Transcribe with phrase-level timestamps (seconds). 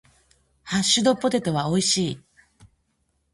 [0.63, 2.21] ハッシュドポテトは美味しい。